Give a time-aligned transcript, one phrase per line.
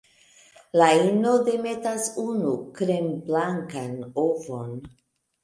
[0.79, 4.75] La ino demetas unu kremblankan ovon.